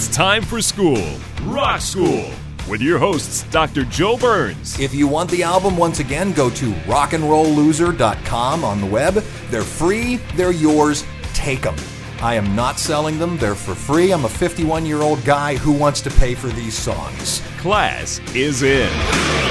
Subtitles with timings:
[0.00, 1.06] It's time for school,
[1.42, 2.30] Rock School,
[2.70, 3.84] with your hosts, Dr.
[3.84, 4.80] Joe Burns.
[4.80, 9.22] If you want the album, once again, go to rockandrollloser.com on the web.
[9.50, 11.04] They're free, they're yours.
[11.34, 11.76] Take them.
[12.22, 14.10] I am not selling them, they're for free.
[14.10, 17.42] I'm a 51 year old guy who wants to pay for these songs.
[17.58, 19.49] Class is in.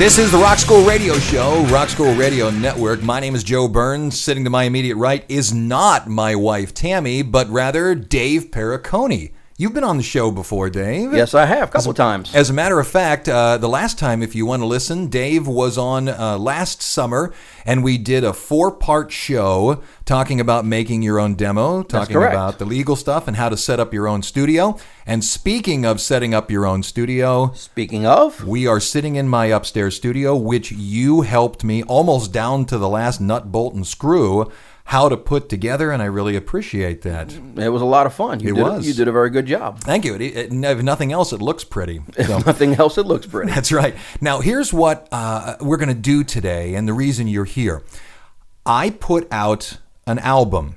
[0.00, 3.02] This is the Rock School Radio Show, Rock School Radio Network.
[3.02, 4.18] My name is Joe Burns.
[4.18, 9.32] Sitting to my immediate right is not my wife Tammy, but rather Dave Periconi.
[9.60, 11.12] You've been on the show before, Dave.
[11.12, 12.34] Yes, I have, a couple times.
[12.34, 15.46] As a matter of fact, uh, the last time, if you want to listen, Dave
[15.46, 17.34] was on uh, last summer,
[17.66, 22.64] and we did a four-part show talking about making your own demo, talking about the
[22.64, 24.78] legal stuff and how to set up your own studio.
[25.04, 29.46] And speaking of setting up your own studio, Speaking of, we are sitting in my
[29.46, 34.50] upstairs studio, which you helped me almost down to the last nut, bolt, and screw
[34.90, 37.32] how to put together, and I really appreciate that.
[37.32, 38.40] it was a lot of fun.
[38.40, 38.86] You It did, was.
[38.88, 39.78] You did a very good job.
[39.78, 40.16] Thank you.
[40.16, 42.00] It, it, if nothing else, it looks pretty.
[42.16, 42.38] So.
[42.38, 43.52] If nothing else, it looks pretty.
[43.52, 43.94] That's right.
[44.20, 47.84] Now, here's what uh, we're going to do today, and the reason you're here.
[48.66, 50.74] I put out an album.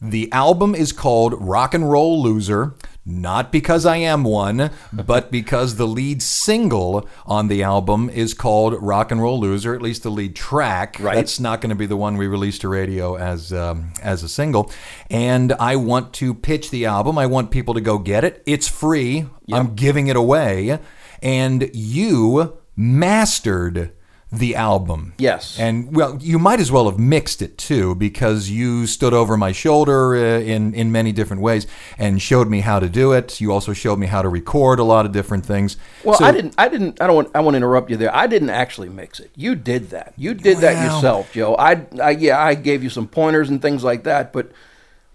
[0.00, 2.72] The album is called Rock and Roll Loser,
[3.06, 8.74] not because I am one, but because the lead single on the album is called
[8.82, 10.96] Rock and Roll Loser, at least the lead track.
[10.98, 11.14] Right.
[11.14, 14.28] That's not going to be the one we release to radio as um, as a
[14.28, 14.72] single.
[15.08, 17.16] And I want to pitch the album.
[17.16, 18.42] I want people to go get it.
[18.44, 19.26] It's free.
[19.52, 20.80] I'm giving it away.
[21.22, 23.92] And you mastered
[24.32, 25.14] the album.
[25.18, 25.56] Yes.
[25.58, 29.52] And well, you might as well have mixed it too, because you stood over my
[29.52, 31.66] shoulder uh, in in many different ways
[31.96, 33.40] and showed me how to do it.
[33.40, 35.76] You also showed me how to record a lot of different things.
[36.02, 36.54] Well, So- I didn't.
[36.58, 37.00] I didn't.
[37.00, 37.16] I don't.
[37.16, 38.14] Want, I want to interrupt you there.
[38.14, 39.30] I didn't actually mix it.
[39.36, 40.12] You did that.
[40.16, 41.54] You did that yourself, Joe.
[41.56, 42.10] I, I.
[42.10, 44.32] Yeah, I gave you some pointers and things like that.
[44.32, 44.50] But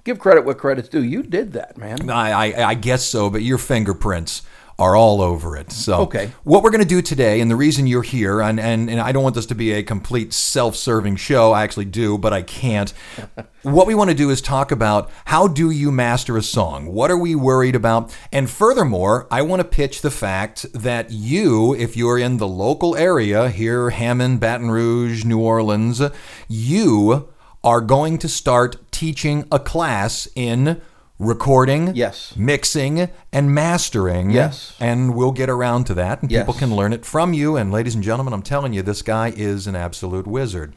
[0.05, 1.03] give credit what credit's due.
[1.03, 2.09] You did that, man.
[2.09, 4.41] I, I, I guess so, but your fingerprints
[4.81, 5.71] are all over it.
[5.71, 6.31] So, Okay.
[6.43, 9.11] what we're going to do today, and the reason you're here, and, and, and I
[9.11, 11.51] don't want this to be a complete self serving show.
[11.51, 12.91] I actually do, but I can't.
[13.61, 16.87] what we want to do is talk about how do you master a song?
[16.87, 18.15] What are we worried about?
[18.31, 22.95] And furthermore, I want to pitch the fact that you, if you're in the local
[22.95, 26.01] area here, Hammond, Baton Rouge, New Orleans,
[26.47, 27.29] you
[27.63, 30.81] are going to start teaching a class in
[31.21, 32.33] recording, Yes.
[32.35, 34.31] mixing, and mastering.
[34.31, 34.73] Yes.
[34.79, 36.41] And we'll get around to that, and Yes.
[36.41, 37.55] people can learn it from you.
[37.55, 40.73] And ladies and gentlemen, I'm telling you, this guy is an absolute wizard.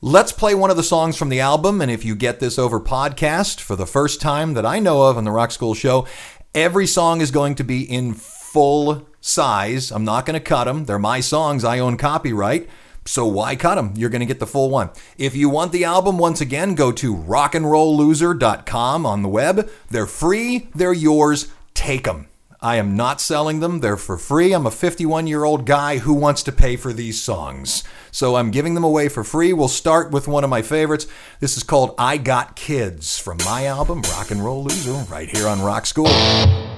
[0.00, 2.80] Let's play one of the songs from the album, and if you get this over
[2.80, 6.06] podcast for the first time that I know of on the Rock School Show,
[6.54, 9.90] every song is going to be in full size.
[9.90, 10.86] I'm not going to cut them.
[10.86, 11.64] They're my songs.
[11.64, 12.68] I own copyright.
[13.04, 13.92] So why cut them?
[13.96, 14.90] You're going to get the full one.
[15.16, 19.70] If you want the album, once again, go to rockandrollloser.com on the web.
[19.90, 20.68] They're free.
[20.74, 21.48] They're yours.
[21.74, 22.28] Take them.
[22.62, 23.80] I am not selling them.
[23.80, 24.52] They're for free.
[24.52, 27.82] I'm a 51 year old guy who wants to pay for these songs.
[28.10, 29.54] So I'm giving them away for free.
[29.54, 31.06] We'll start with one of my favorites.
[31.40, 35.48] This is called I Got Kids from my album, Rock and Roll Loser, right here
[35.48, 36.69] on Rock School.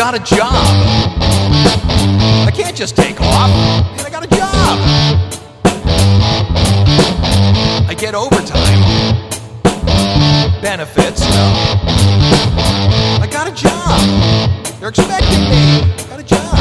[0.00, 0.48] Got a job.
[2.48, 3.50] I can't just take off.
[3.98, 4.78] And I got a job.
[7.86, 8.80] I get overtime.
[10.62, 11.52] Benefits, know.
[13.20, 14.00] I got a job.
[14.80, 15.84] They're expecting me.
[15.84, 16.56] I got a job.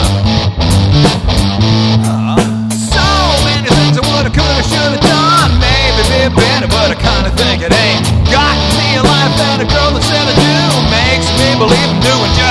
[2.11, 2.43] Uh-huh.
[2.75, 3.07] So
[3.47, 5.55] many things I woulda, coulda, shoulda done.
[5.63, 8.03] Maybe been better, but I kinda think it ain't.
[8.27, 10.59] Got me a life and a girl that said I do.
[10.91, 12.48] Makes me believe I'm doing just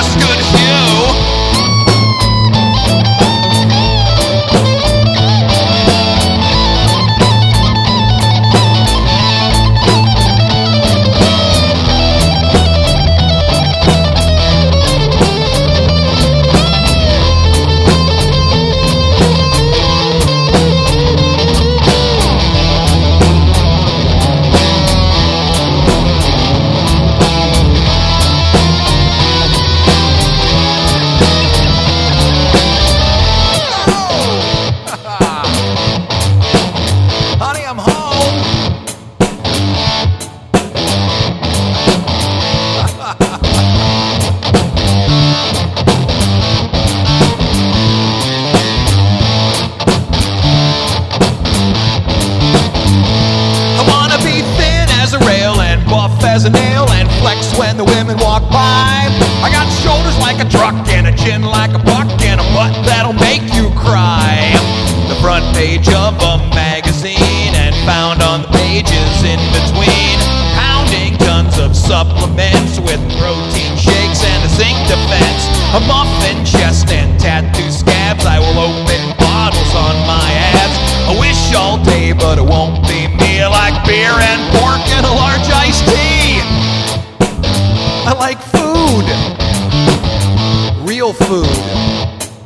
[91.09, 91.47] Real food.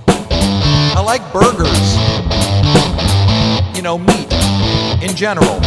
[0.07, 1.97] I like burgers.
[3.75, 4.31] You know, meat
[5.03, 5.59] in general.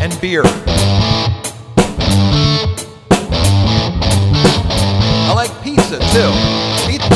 [0.00, 0.42] And beer.
[5.24, 6.30] I like pizza too.
[6.86, 7.08] Pizza,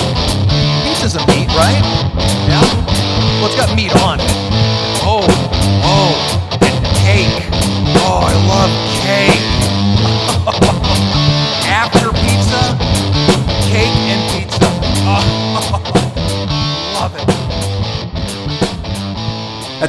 [0.82, 1.85] pizza's a meat, right?
[2.49, 2.67] Yeah?
[3.38, 4.30] Well, it's got meat on it.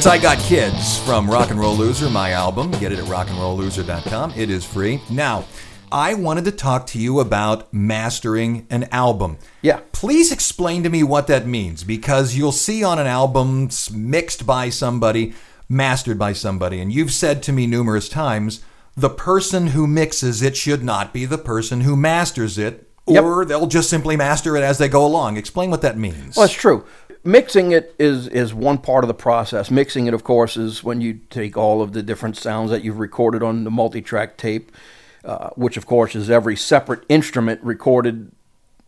[0.01, 2.71] That's I Got Kids from Rock and Roll Loser, my album.
[2.71, 4.33] Get it at rockandrollloser.com.
[4.35, 4.99] It is free.
[5.11, 5.45] Now,
[5.91, 9.37] I wanted to talk to you about mastering an album.
[9.61, 9.81] Yeah.
[9.91, 14.69] Please explain to me what that means because you'll see on an album mixed by
[14.69, 15.35] somebody,
[15.69, 18.61] mastered by somebody, and you've said to me numerous times
[18.97, 23.23] the person who mixes it should not be the person who masters it, Yep.
[23.23, 25.37] or they'll just simply master it as they go along.
[25.37, 26.35] Explain what that means.
[26.35, 26.85] Well, that's true.
[27.23, 29.69] Mixing it is is one part of the process.
[29.69, 32.99] Mixing it, of course, is when you take all of the different sounds that you've
[32.99, 34.71] recorded on the multi-track tape,
[35.23, 38.31] uh, which, of course, is every separate instrument recorded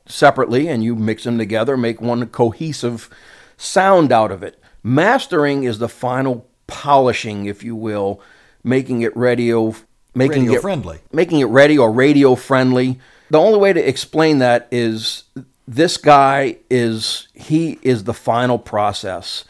[0.08, 3.10] separately, and you mix them together, make one cohesive
[3.58, 4.60] sound out of it.
[4.82, 8.20] Mastering is the final polishing, if you will,
[8.64, 9.76] making it radio,
[10.16, 11.00] making Radio it friendly.
[11.12, 13.00] making it ready or radio friendly.
[13.34, 15.24] The only way to explain that is
[15.68, 19.44] this guy is he is the final process.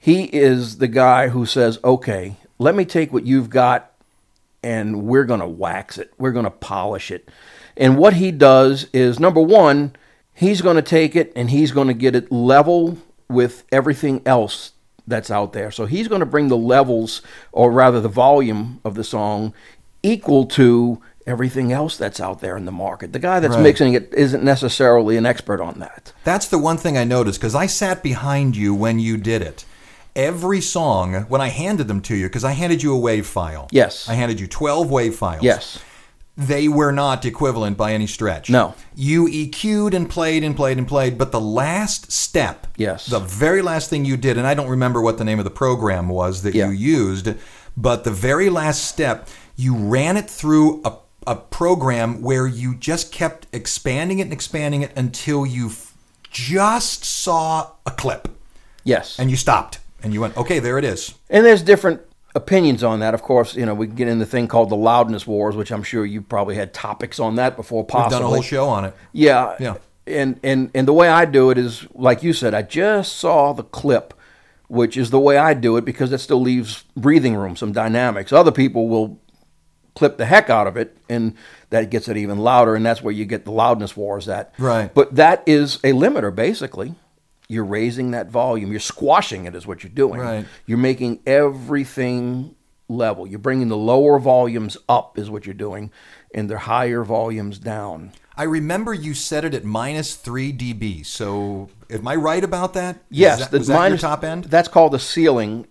[0.00, 3.92] He is the guy who says, "Okay, let me take what you've got
[4.64, 6.12] and we're going to wax it.
[6.18, 7.28] We're going to polish it."
[7.76, 9.94] And what he does is number 1,
[10.32, 14.72] he's going to take it and he's going to get it level with everything else
[15.06, 15.70] that's out there.
[15.70, 19.54] So he's going to bring the levels or rather the volume of the song
[20.02, 23.12] equal to everything else that's out there in the market.
[23.12, 23.62] The guy that's Right.
[23.62, 26.12] mixing it isn't necessarily an expert on that.
[26.24, 29.64] That's the one thing I noticed because I sat behind you when you did it.
[30.14, 33.68] Every song, when I handed them to you, because I handed you a wave file.
[33.72, 34.06] Yes.
[34.08, 35.42] I handed you 12 wave files.
[35.42, 35.78] Yes.
[36.36, 38.50] they were not equivalent by any stretch.
[38.50, 38.74] No.
[38.96, 43.06] You EQ'd and played and played and played, but the last step, Yes.
[43.06, 45.50] the very last thing you did, and I don't remember what the name of the
[45.52, 46.66] program was that Yeah.
[46.66, 47.28] you used,
[47.76, 50.94] but the very last step, you ran it through a,
[51.26, 55.70] a program where you just kept expanding it and expanding it until you
[56.30, 58.28] just saw a clip
[58.82, 59.18] Yes.
[59.18, 61.14] and you stopped and you went, okay, there it is.
[61.30, 62.00] And there's different
[62.34, 63.14] opinions on that.
[63.14, 65.82] Of course, you know, we get in the thing called the loudness wars, which I'm
[65.82, 68.18] sure you probably had topics on that before We've possibly.
[68.18, 68.94] done a whole show on it.
[69.12, 69.56] Yeah.
[69.60, 69.76] Yeah.
[70.06, 73.54] And and and the way I do it is like you said, I just saw
[73.54, 74.12] the clip,
[74.68, 78.30] which is the way I do it because it still leaves breathing room, some dynamics.
[78.30, 79.18] Other people will
[79.94, 81.34] clip the heck out of it and
[81.70, 84.52] that gets it even louder and that's where you get the loudness wars at.
[84.58, 84.92] Right.
[84.92, 86.94] But that is a limiter basically.
[87.48, 88.70] You're raising that volume.
[88.70, 90.20] You're squashing it is what you're doing.
[90.20, 90.46] Right.
[90.66, 92.54] You're making everything
[92.88, 93.26] level.
[93.26, 95.90] You're bringing the lower volumes up is what you're doing
[96.34, 98.12] and the higher volumes down.
[98.36, 101.06] I remember you set it at minus 3 dB.
[101.06, 102.96] So, am I right about that?
[103.08, 104.44] Yes, that, the that minus- top end?
[104.44, 105.66] That's called the ceiling.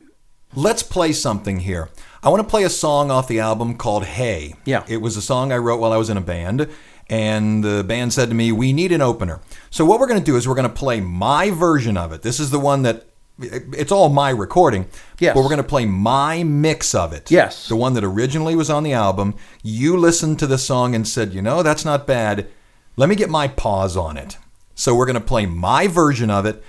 [0.55, 1.89] Let's play something here.
[2.21, 4.55] I want to play a song off the album called Hey.
[4.65, 4.83] Yeah.
[4.87, 6.69] It was a song I wrote while I was in a band,
[7.09, 9.41] and the band said to me, We need an opener.
[9.71, 12.21] So, what we're going to do is we're going to play my version of it.
[12.21, 13.05] This is the one that
[13.39, 14.87] it's all my recording.
[15.19, 15.33] Yes.
[15.33, 17.31] But we're going to play my mix of it.
[17.31, 17.67] Yes.
[17.67, 19.33] The one that originally was on the album.
[19.63, 22.47] You listened to the song and said, You know, that's not bad.
[22.95, 24.37] Let me get my paws on it.
[24.75, 26.63] So, we're going to play my version of it.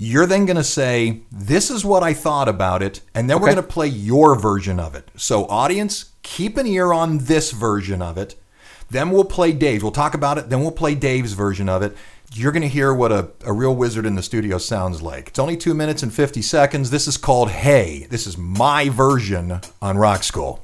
[0.00, 3.00] You're then going to say, This is what I thought about it.
[3.16, 5.10] And then we're going to play your version of it.
[5.16, 8.40] So, audience, keep an ear on this version of it.
[8.88, 9.82] Then we'll play Dave's.
[9.82, 10.50] We'll talk about it.
[10.50, 11.96] Then we'll play Dave's version of it.
[12.32, 15.28] You're going to hear what a, a real wizard in the studio sounds like.
[15.28, 16.90] It's only two minutes and 50 seconds.
[16.90, 18.06] This is called Hey.
[18.08, 20.62] This is my version on Rock School.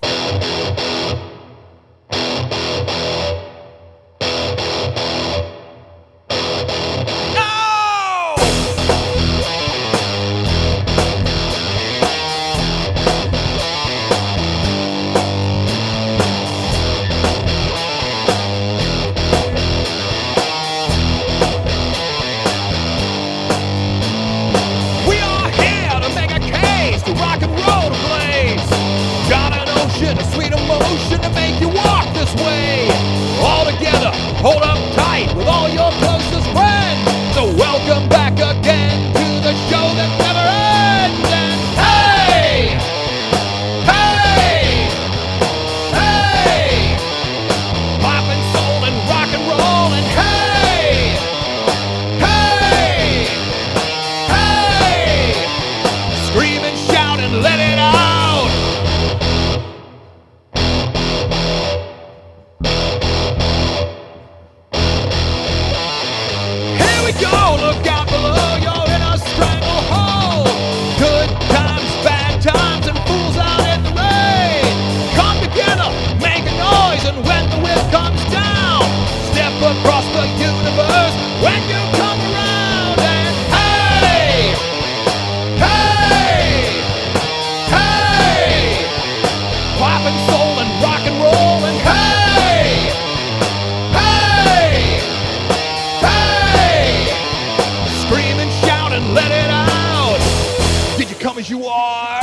[101.45, 102.21] As you are?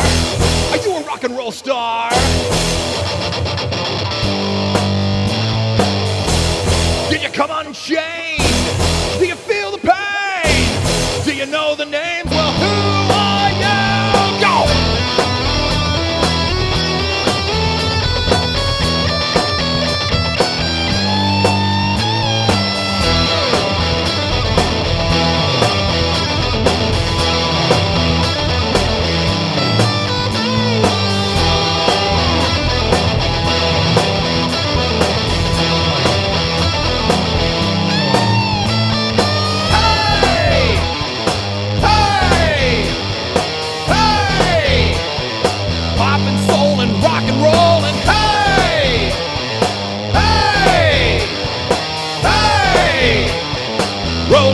[0.72, 2.10] Are you a rock and roll star?
[7.10, 8.31] Did you come unchained?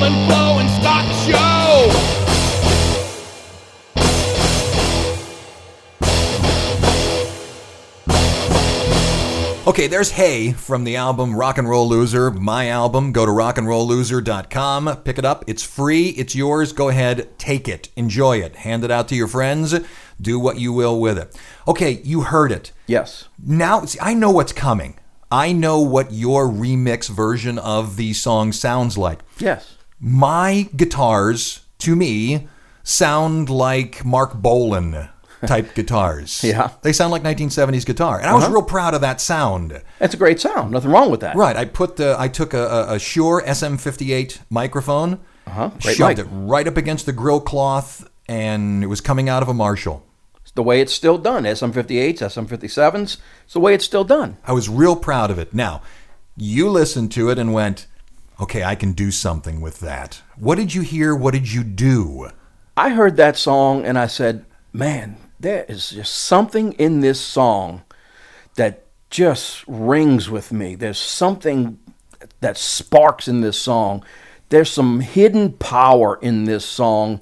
[0.07, 2.13] And flow and start the show!
[9.67, 13.11] Okay, there's Hey from the album Rock and Roll Loser, my album.
[13.11, 15.43] Go to rockandrollloser.com, pick it up.
[15.45, 16.71] It's free, it's yours.
[16.71, 19.77] Go ahead, take it, enjoy it, hand it out to your friends,
[20.21, 21.37] do what you will with it.
[21.67, 22.71] Okay, you heard it.
[22.85, 23.27] Yes.
[23.45, 24.97] Now, see, I know what's coming.
[25.29, 29.19] I know what your remix version of the song sounds like.
[29.37, 29.76] Yes.
[29.99, 32.47] My guitars, to me,
[32.83, 35.09] sound like Marc Bolan
[35.45, 36.43] type guitars.
[36.43, 36.71] Yeah.
[36.81, 38.17] They sound like 1970s guitar.
[38.19, 38.53] And I was Uh-huh.
[38.53, 39.81] real proud of that sound.
[39.99, 40.71] That's a great sound.
[40.71, 41.35] Nothing wrong with that.
[41.35, 41.55] Right.
[41.55, 45.69] I put the I took a, a, a Shure SM58 microphone, Uh-huh.
[45.81, 46.25] Great shoved mic.
[46.27, 50.03] it right up against the grill cloth, and it was coming out of a Marshall.
[50.43, 51.43] It's the way it's still done.
[51.43, 53.17] SM58s, SM57s.
[53.45, 54.37] It's the way it's still done.
[54.45, 55.53] I was real proud of it.
[55.53, 55.81] Now,
[56.37, 57.85] you listened to it and went,
[58.39, 61.15] "Okay, I can do something with that." What did you hear?
[61.15, 62.29] What did you do?
[62.77, 67.81] I heard that song and I said, man, there is just something in this song
[68.55, 70.75] that just rings with me.
[70.75, 71.79] There's something
[72.41, 74.03] that sparks in this song.
[74.49, 77.21] There's some hidden power in this song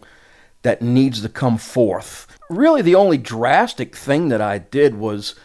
[0.64, 2.28] that needs to come forth.
[2.50, 5.36] Really, the only drastic thing that I did was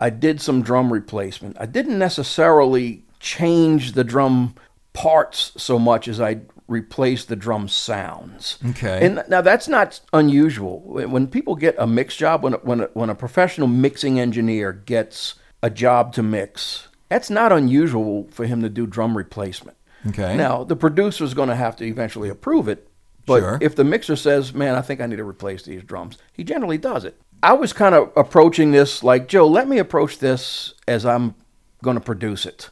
[0.00, 1.56] I did some drum replacement.
[1.60, 4.54] I didn't necessarily change the drum
[4.92, 8.58] parts so much as I replace the drum sounds.
[8.70, 9.04] Okay.
[9.04, 10.80] And now that's not unusual.
[10.80, 14.72] When people get a mix job, when a, when a, when a professional mixing engineer
[14.72, 19.76] gets a job to mix, that's not unusual for him to do drum replacement.
[20.08, 20.36] Okay.
[20.36, 22.88] Now the producer is going to have to eventually approve it,
[23.26, 23.58] but Sure.
[23.60, 26.78] if the mixer says, "Man, I think I need to replace these drums," he generally
[26.78, 27.20] does it.
[27.42, 29.46] I was kind of approaching this like Joe.
[29.46, 31.34] Let me approach this as I'm
[31.82, 32.70] going to produce it,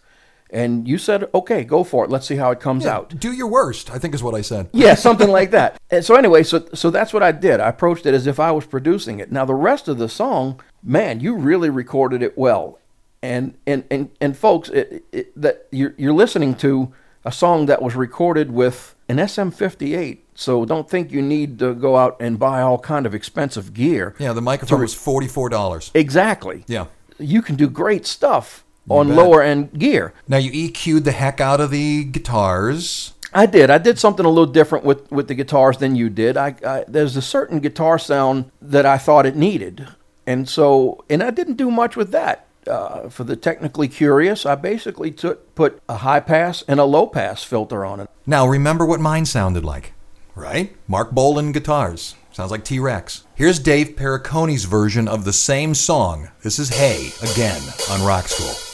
[0.50, 2.10] and you said, "Okay, go for it.
[2.10, 4.68] Let's see how it comes out." Do your worst, I think is what I said.
[4.78, 5.80] Yeah, something like that.
[5.90, 7.60] And so anyway, so so that's what I did.
[7.60, 9.32] I approached it as if I was producing it.
[9.32, 12.78] Now the rest of the song, man, you really recorded it well.
[13.22, 16.92] And and and and folks, it, it, that you're you're listening to
[17.24, 20.18] a song that was recorded with an SM58.
[20.34, 24.14] So don't think you need to go out and buy all kind of expensive gear.
[24.18, 25.90] Yeah, the microphone was forty-four dollars.
[25.94, 26.64] Exactly.
[26.68, 26.86] Yeah.
[27.18, 30.12] You can do great stuff on lower end gear.
[30.26, 33.12] Now you EQ'd the heck out of the guitars.
[33.32, 33.70] I did.
[33.70, 36.36] I did something a little different with, with the guitars than you did.
[36.36, 39.86] I, I there's a certain guitar sound that I thought it needed,
[40.26, 42.46] and so and I didn't do much with that.
[42.66, 47.06] Uh, for the technically curious, I basically took put a high pass and a low
[47.06, 48.10] pass filter on it.
[48.26, 49.94] Now remember what mine sounded like,
[50.34, 50.74] right?
[50.86, 52.14] Marc Bolan guitars.
[52.30, 53.24] Sounds like T-Rex.
[53.34, 56.28] Here's Dave Periconi's version of the same song.
[56.42, 58.67] This is Hey again on Rock School.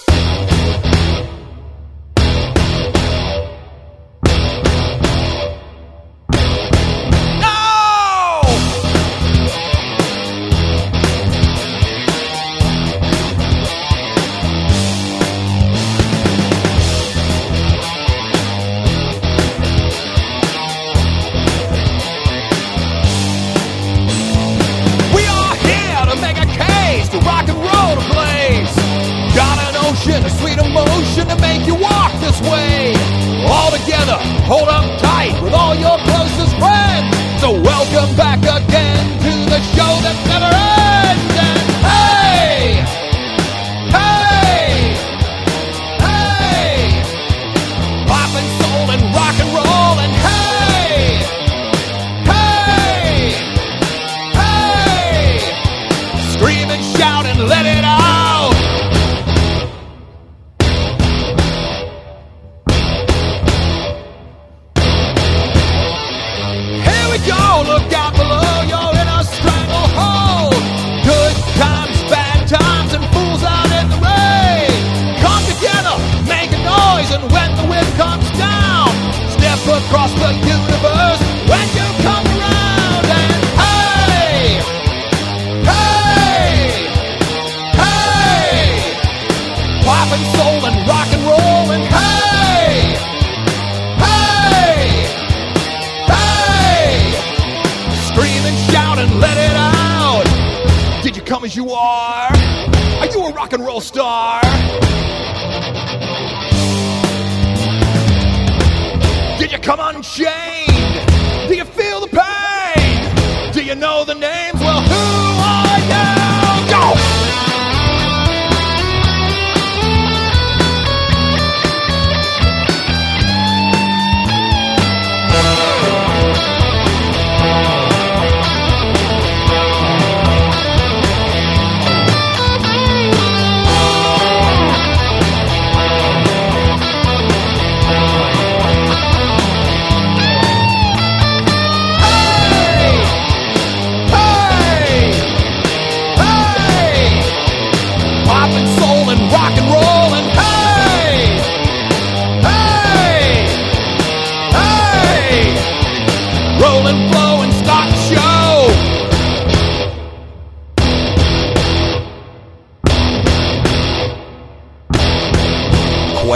[113.94, 114.63] Know the names?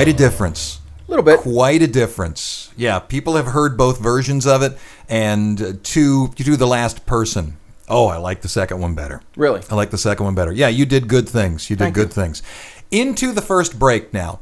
[0.09, 0.81] Quite a difference.
[1.07, 1.41] A little bit.
[1.41, 2.71] Quite a difference.
[2.79, 7.05] Yeah, people have heard both versions of it, and uh, to you do the last
[7.05, 7.59] person.
[7.91, 9.21] Oh, I like the second one better.
[9.37, 9.61] Really?
[9.71, 10.51] I like the second one better.
[10.51, 11.69] Yeah, you did good things.
[11.69, 12.15] You did Thank good you.
[12.15, 12.43] things.
[12.91, 14.41] Into the first break now.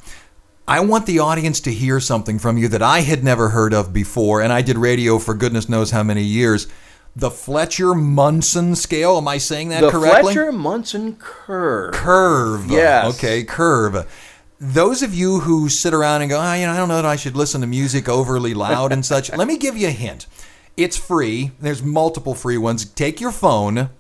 [0.68, 3.92] I want the audience to hear something from you that I had never heard of
[3.92, 6.68] before, and I did radio for goodness knows how many years.
[7.16, 9.16] The Fletcher Munson scale.
[9.16, 10.35] Am I saying that The correctly?
[10.35, 11.94] The Fletcher Munson curve.
[11.94, 12.70] curve.
[12.70, 13.16] Yes.
[13.16, 14.07] Okay, curve.
[14.58, 17.04] Those of you who sit around and go, oh, you know, I don't know that
[17.04, 19.30] I should listen to music overly loud and such.
[19.32, 20.26] Let me give you a hint.
[20.76, 21.52] It's free.
[21.60, 22.84] There's multiple free ones.
[22.84, 23.90] Take your phone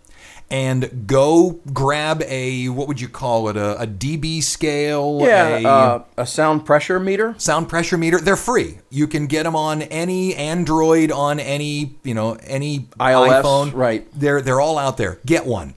[0.50, 3.56] and go grab a what would you call it?
[3.56, 5.18] A, a dB scale.
[5.22, 7.34] Yeah, a, uh, a sound pressure meter.
[7.38, 8.18] sound pressure meter.
[8.18, 8.78] They're free.
[8.90, 13.74] You can get them on any Android, on any you know any iOS, iPhone.
[13.74, 14.06] right.
[14.14, 15.18] They're they're all out there.
[15.26, 15.74] Get one.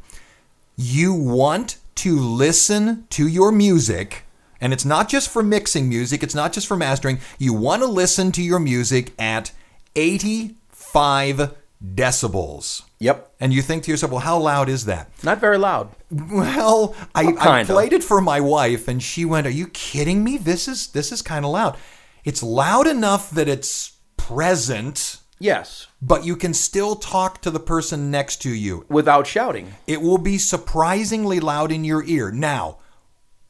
[0.76, 4.24] You want to listen to your music,
[4.62, 6.24] and it's not just for mixing music.
[6.24, 7.20] It's not just for mastering.
[7.38, 9.52] You want to listen to your music at
[9.96, 11.56] eighty-five
[11.96, 12.84] decibels.
[13.00, 13.32] Yep.
[13.40, 15.10] And you think to yourself, well, how loud is that?
[15.24, 15.90] Not very loud.
[16.12, 20.38] Well, I, I played it for my wife, and she went, "Are you kidding me?
[20.38, 21.78] This is this is kind of loud.
[22.26, 25.88] It's loud enough that it's present, Yes.
[26.02, 28.86] but you can still talk to the person next to you.
[28.90, 29.74] Without shouting.
[29.88, 32.30] It will be surprisingly loud in your ear.
[32.32, 32.80] Now,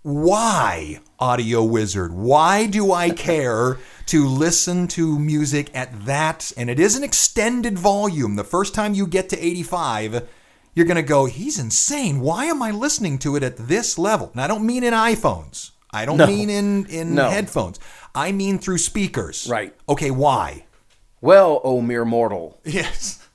[0.02, 2.14] why, Audio Wizard?
[2.14, 6.52] Why do I care to listen to music at that?
[6.58, 8.36] And it is an extended volume.
[8.36, 10.28] The first time you get to 85,
[10.74, 12.22] you're going to go, he's insane.
[12.22, 14.30] Why am I listening to it at this level?
[14.32, 15.72] And I don't mean in iPhones.
[15.92, 16.28] I don't No.
[16.28, 17.30] mean in, in No.
[17.30, 17.80] headphones.
[18.16, 19.48] I mean through speakers.
[19.50, 19.76] Right.
[19.88, 20.66] Okay, why?
[21.22, 23.28] Well, O mere mortal, Yes.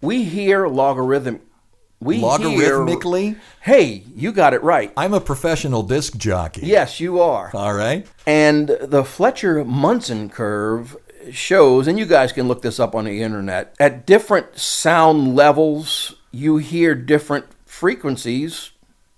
[0.00, 1.40] we hear logarithm.
[2.00, 3.38] We hear- Logarithmically?
[3.60, 4.92] hey, you got it right.
[4.96, 6.62] I'm a professional disc jockey.
[6.66, 7.50] Yes, you are.
[7.54, 8.06] All right.
[8.26, 10.96] And the Fletcher Munson curve
[11.32, 16.14] shows, and you guys can look this up on the internet, at different sound levels,
[16.30, 18.70] you hear different frequencies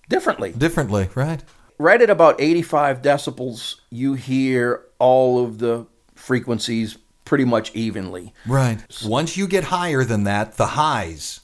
[0.09, 0.53] differently.
[0.53, 1.43] Differently, right?
[1.79, 8.33] Right at about 85 decibels, you hear all of the frequencies pretty much evenly.
[8.47, 8.85] Right.
[9.05, 11.41] Once you get higher than that, the highs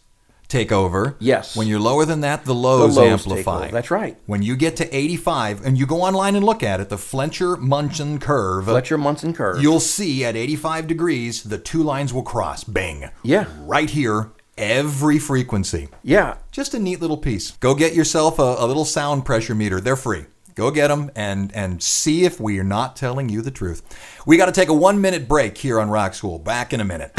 [0.55, 1.17] take over.
[1.19, 1.57] Yes.
[1.57, 3.71] When you're lower than that, the lows, The lows amplify.
[3.71, 4.17] That's right.
[4.27, 7.57] When you get to 85, and you go online and look at it, the Fletcher
[7.57, 9.61] Munson curve, Fletcher Munson curve.
[9.61, 12.63] you'll see at 85 degrees, the two lines will cross.
[12.63, 13.11] Bang.
[13.25, 13.47] Yeah.
[13.61, 15.89] Right here, every frequency.
[16.05, 16.37] yeah.
[16.53, 17.51] Just a neat little piece.
[17.59, 19.81] Go get yourself a, a little sound pressure meter.
[19.81, 20.27] They're free.
[20.55, 23.83] Go get them and and see if we are not telling you the truth.
[24.25, 26.39] We got to take a one minute break here on Rock School.
[26.39, 27.11] Back in a minute.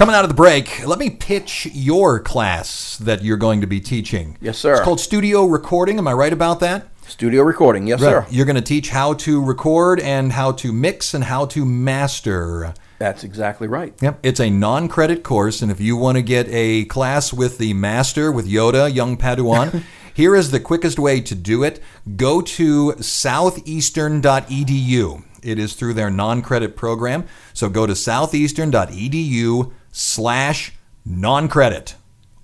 [0.00, 3.82] Coming out of the break, let me pitch your class that you're going to be
[3.82, 4.38] teaching.
[4.40, 4.72] Yes, sir.
[4.72, 5.98] It's called studio recording.
[5.98, 6.88] Am I right about that?
[7.06, 7.86] Studio recording.
[7.86, 8.24] Yes, sir.
[8.30, 12.72] You're going to teach how to record and how to mix and how to master.
[12.98, 13.92] That's exactly right.
[14.00, 14.20] Yep.
[14.22, 17.74] It's a non credit course, and if you want to get a class with the
[17.74, 19.82] master, with Yoda, young Padawan,
[20.14, 21.78] here is the quickest way to do it.
[22.16, 25.24] Go to southeastern.edu.
[25.42, 27.26] It is through their non credit program.
[27.52, 30.72] So go to southeastern.edu slash
[31.04, 31.96] non credit.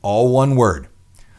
[0.02, 0.88] All one word.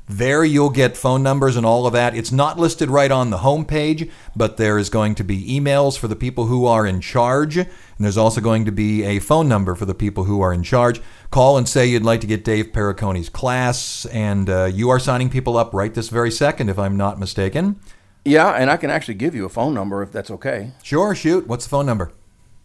[0.09, 2.15] There you'll get phone numbers and all of that.
[2.15, 5.97] It's not listed right on the home page, but there is going to be emails
[5.97, 7.67] for the people who are in charge, and
[7.99, 11.01] there's also going to be a phone number for the people who are in charge.
[11.29, 15.29] Call and say you'd like to get Dave Periconi's class, and uh, you are signing
[15.29, 17.77] people up right this very second, if I'm not mistaken.
[18.23, 20.71] Yeah, and I can actually give you a phone number if that's okay.
[20.83, 21.47] Sure, shoot.
[21.47, 22.13] What's the phone number?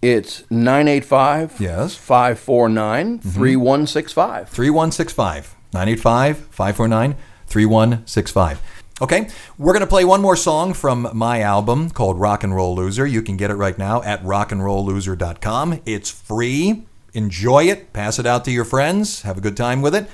[0.02, 1.94] It's 985 Yes.
[1.94, 4.48] 549 3165.
[4.48, 7.14] 3165 985 549
[7.46, 8.60] 3165.
[9.00, 12.74] Okay, we're going to play one more song from my album called Rock and Roll
[12.74, 13.06] Loser.
[13.06, 15.80] You can get it right now at rockandrollloser.com.
[15.86, 16.84] It's free.
[17.14, 20.08] Enjoy it, pass it out to your friends, have a good time with it.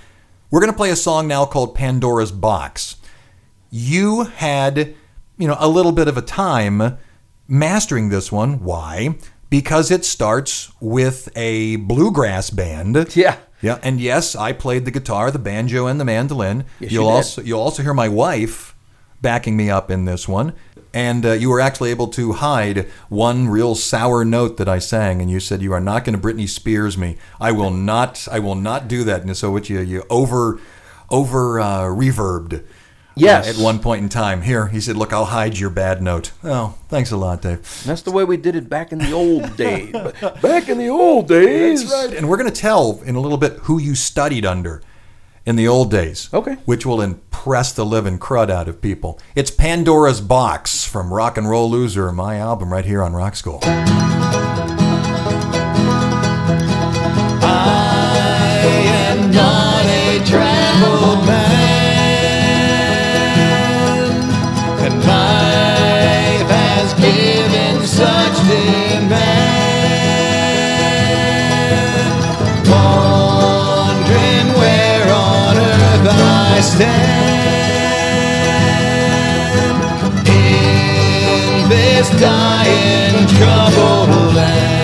[0.50, 2.96] We're going to play a song now called Pandora's Box.
[3.70, 4.94] You had,
[5.36, 6.98] you know, a little bit of a time
[7.46, 8.64] mastering this one.
[8.64, 9.16] Why?
[9.50, 13.16] Because it starts with a bluegrass band.
[13.16, 13.36] Yeah.
[13.60, 16.64] Yeah, and yes, I played the guitar, the banjo, and the mandolin.
[16.78, 18.74] Yes, you'll you also you'll also hear my wife
[19.20, 20.52] backing me up in this one.
[20.94, 25.20] And uh, you were actually able to hide one real sour note that I sang,
[25.20, 27.18] and you said you are not going to Britney Spears me.
[27.40, 28.26] I will not.
[28.30, 29.22] I will not do that.
[29.22, 30.60] And so, what you you over
[31.10, 32.64] over uh, reverbed.
[33.20, 33.48] Yes.
[33.58, 36.74] at one point in time, here he said, "Look, I'll hide your bad note." Oh,
[36.88, 37.82] thanks a lot, Dave.
[37.86, 39.92] That's the way we did it back in the old days.
[40.42, 41.88] Back in the old days.
[41.90, 42.16] That's right.
[42.16, 44.82] And we're going to tell in a little bit who you studied under
[45.46, 46.28] in the old days.
[46.34, 46.56] Okay.
[46.64, 49.18] Which will impress the living crud out of people.
[49.34, 53.60] It's Pandora's Box from Rock and Roll Loser, my album right here on Rock School.
[57.40, 58.60] I
[59.10, 61.17] am not a traveled
[76.68, 76.98] stand
[80.28, 84.77] in this dying, troubled land.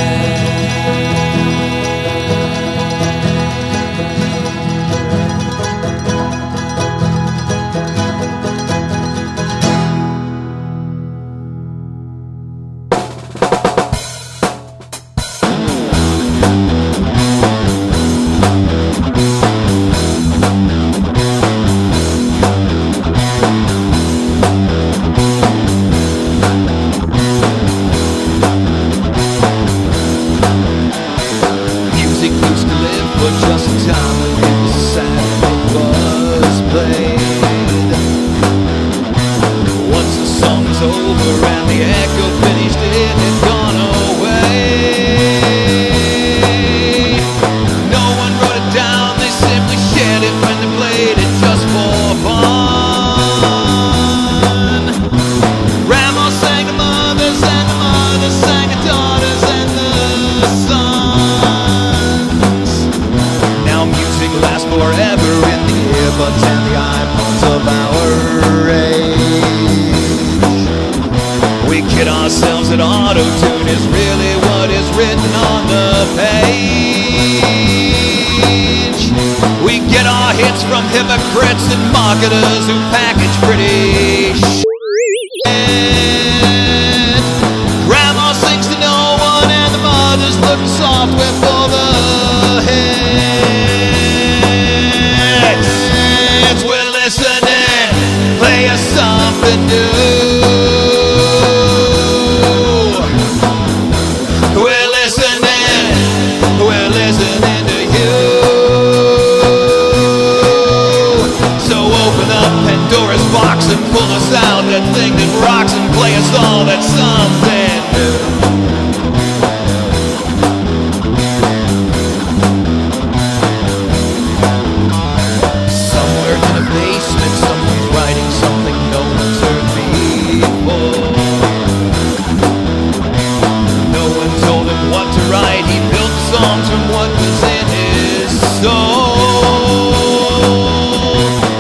[136.69, 139.93] From what was in his soul.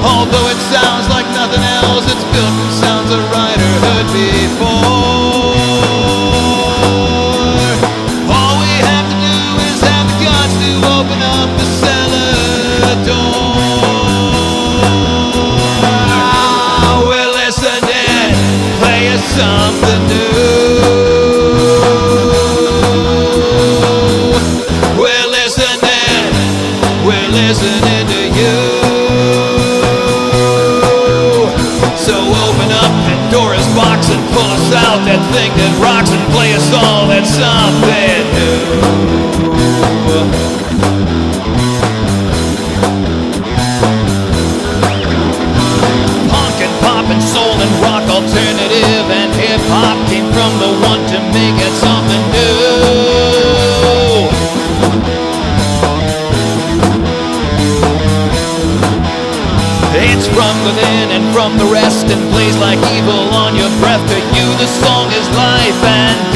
[0.04, 5.54] Although it sounds like nothing else, it's built from sounds a writer heard before.
[8.36, 13.56] All we have to do is have the guts to open up the cellar door.
[15.84, 18.34] Ah, We're listening,
[18.80, 19.63] play us something
[34.94, 38.62] out that thing that rocks and play a song that's something new.
[46.30, 51.02] Punk and pop and soul and rock alternative and hip hop came from the one
[51.10, 52.54] to make it something new.
[60.06, 64.23] It's from within and from the rest and plays like evil on your breath.
[64.34, 66.33] You, the song is life and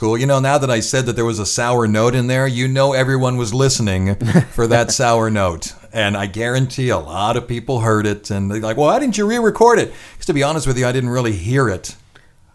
[0.00, 2.46] School, you know, now that I said that there was a sour note in there,
[2.46, 4.14] you know everyone was listening
[4.52, 5.74] for that sour note.
[5.92, 9.18] And I guarantee a lot of people heard it and they're like, well, why didn't
[9.18, 9.92] you re record it?
[10.12, 11.96] Because to be honest with you, I didn't really hear it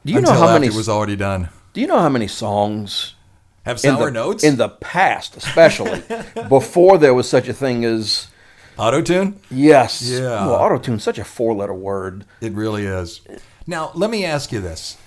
[0.04, 0.66] Do you know how many?
[0.66, 1.50] it was already done.
[1.74, 3.14] do you know how many songs
[3.62, 4.44] Have in sour the, notes?
[4.44, 6.02] in the past, especially
[6.50, 8.28] before there was such a thing as
[8.76, 9.40] Auto tune?
[9.52, 10.48] yes, Yeah.
[10.48, 12.26] Well, auto tune, such a four-letter word.
[12.42, 13.22] It really is.
[13.68, 14.98] Now, let me ask you this.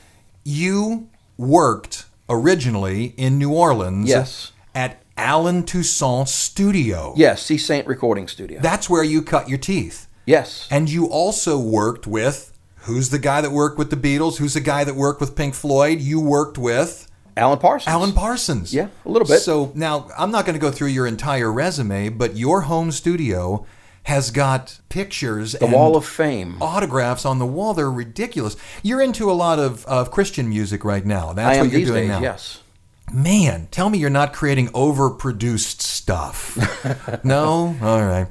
[0.44, 4.52] You worked originally in New Orleans Yes.
[4.74, 7.12] at Allen Toussaint Studio.
[7.16, 8.60] Yes, Sea-Saint Recording Studio.
[8.60, 10.06] That's where you cut your teeth.
[10.26, 14.36] yes, And you also worked with who's the guy that worked with the Beatles?
[14.38, 16.00] Who's the guy that worked with Pink Floyd?
[16.00, 17.92] You worked with Alan Parsons.
[17.92, 18.72] Alan Parsons.
[18.74, 19.40] Yeah, a little bit.
[19.40, 23.64] So now I'm not going to go through your entire resume, but your home studio
[24.08, 26.56] has got pictures the and Wall of Fame.
[26.62, 27.74] autographs on the wall.
[27.74, 28.56] They're ridiculous.
[28.82, 31.34] You're into a lot of, of Christian music right now.
[31.34, 32.08] That's I am what you're doing days.
[32.08, 32.20] now.
[32.20, 32.62] Yes.
[33.12, 36.56] Man, tell me you're not creating overproduced stuff.
[37.24, 37.76] no?
[37.82, 38.26] All right.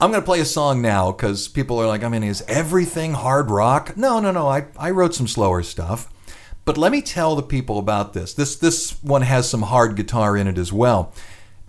[0.00, 3.12] I'm going to play a song now because people are like, I mean, is everything
[3.12, 3.98] hard rock?
[3.98, 4.48] No, no, no.
[4.48, 6.08] I, I wrote some slower stuff.
[6.64, 8.32] But let me tell the people about this.
[8.34, 11.14] This this one has some hard guitar in it as well.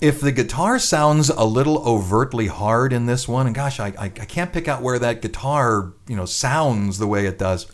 [0.02, 4.06] If the guitar sounds a little overtly hard in this one, and gosh, I, I,
[4.06, 7.68] I can't pick out where that guitar, you know, sounds the way it does.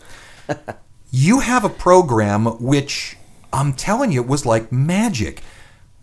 [1.12, 3.18] you have a program which
[3.56, 5.42] I'm telling you, was like magic.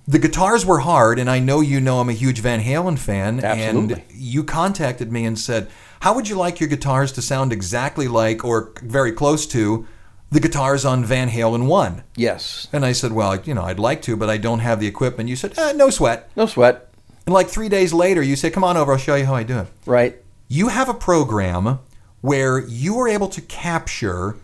[0.09, 3.45] The guitars were hard, and I know you know I'm a huge Van Halen fan.
[3.45, 3.95] Absolutely.
[3.95, 5.69] And you contacted me and said,
[6.01, 9.87] How would you like your guitars to sound exactly like or very close to
[10.33, 12.03] the guitars on Van Halen 1?
[12.17, 12.67] Yes.
[12.73, 15.29] And I said, Well, you know, I'd like to, but I don't have the equipment.
[15.29, 16.31] You said, eh, No sweat.
[16.35, 16.89] No sweat.
[17.27, 19.43] And like three days later, you said, Come on over, I'll show you how I
[19.43, 19.69] do it.
[19.87, 20.17] Right.
[20.49, 21.79] You have a program
[22.23, 24.37] where you are able to capture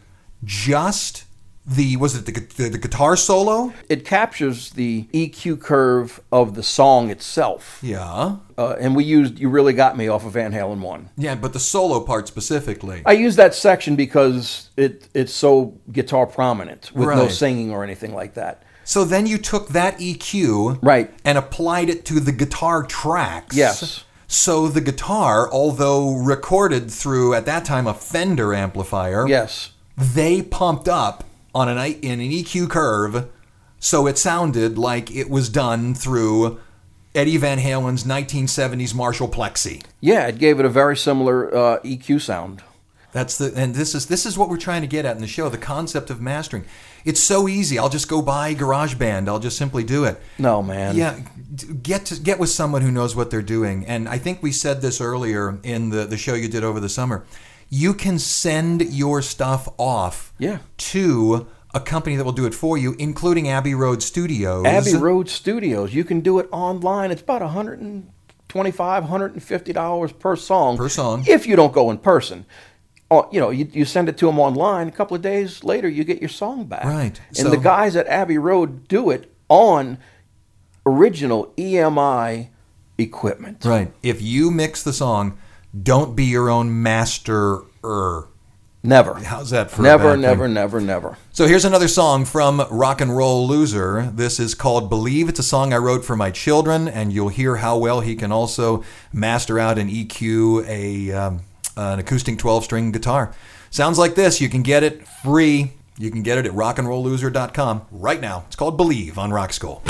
[0.44, 1.24] just
[1.68, 3.72] the, was it the, the, the guitar solo?
[3.90, 7.78] It captures the EQ curve of the song itself.
[7.82, 8.36] Yeah.
[8.56, 11.10] Uh, and we used "You Really Got Me" off of Van Halen one.
[11.16, 13.02] Yeah, but the solo part specifically.
[13.04, 18.14] I use that section because it it's so guitar prominent with no singing or anything
[18.14, 18.62] like that.
[18.84, 21.12] So then you took that EQ Right.
[21.22, 23.54] and applied it to the guitar tracks.
[23.54, 24.04] Yes.
[24.26, 29.72] So the guitar, although recorded through at that time a Fender amplifier, Yes.
[29.96, 31.24] they pumped up
[31.58, 33.28] on an in an EQ curve,
[33.80, 36.60] so it sounded like it was done through
[37.16, 39.84] Eddie Van Halen's 1970s Marshall Plexi.
[40.00, 42.62] Yeah, it gave it a very similar uh, EQ sound.
[43.10, 45.26] That's the and this is this is what we're trying to get at in the
[45.26, 46.64] show, the concept of mastering.
[47.04, 47.76] It's so easy.
[47.78, 49.28] I'll just go buy GarageBand.
[49.28, 50.20] I'll just simply do it.
[50.38, 50.94] No, man.
[50.94, 51.18] Yeah,
[51.82, 53.84] get to get with someone who knows what they're doing.
[53.86, 56.88] And I think we said this earlier in the the show you did over the
[56.88, 57.24] summer.
[57.70, 60.58] You can send your stuff off Yeah.
[60.78, 64.64] to a company that will do it for you, including Abbey Road Studios.
[64.64, 65.92] Abbey Road Studios.
[65.92, 67.10] You can do it online.
[67.10, 70.76] It's about 125 $150 per song.
[70.78, 71.24] Per song.
[71.26, 72.46] If you don't go in person.
[73.10, 74.88] Oh, you know, you, you send it to them online.
[74.88, 76.84] A couple of days later, you get your song back.
[76.84, 77.20] Right.
[77.28, 79.98] And So- the guys at Abbey Road do it on
[80.86, 82.48] original EMI
[82.98, 83.64] equipment.
[83.64, 83.92] Right.
[84.02, 85.38] If you mix the song,
[85.80, 87.60] don't be your own master.
[87.84, 88.28] er.
[88.82, 89.14] Never.
[89.14, 90.20] How's that for a Never, bad thing?
[90.22, 91.18] never, never, never.
[91.32, 94.10] So here's another song from Rock and Roll Loser.
[94.14, 95.28] This is called Believe.
[95.28, 98.30] It's a song I wrote for my children, and you'll hear how well he can
[98.30, 101.40] also master out an EQ a um,
[101.76, 103.34] an acoustic 12 string guitar.
[103.70, 104.40] Sounds like this.
[104.40, 105.72] You can get it free.
[105.98, 108.44] You can get it at rockandrollloser.com right now.
[108.46, 109.82] It's called Believe on Rock School.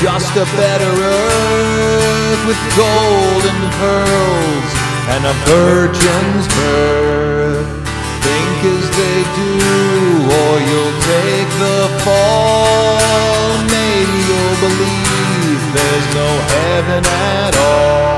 [0.00, 4.70] Just a better earth with golden pearls
[5.12, 7.68] and a virgin's birth?
[8.24, 9.52] Think as they do,
[10.40, 13.52] or you'll take the fall.
[13.68, 18.09] Maybe you'll believe there's no heaven at all.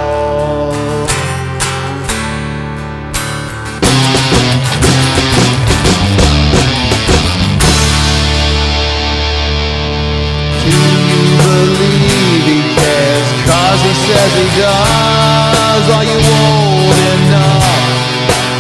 [14.03, 15.85] Says he does.
[15.97, 17.67] Are you old enough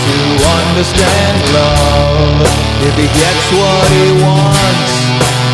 [0.06, 0.16] to
[0.62, 2.46] understand love?
[2.86, 4.94] If he gets what he wants,